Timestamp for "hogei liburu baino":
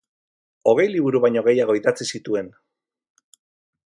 0.69-1.43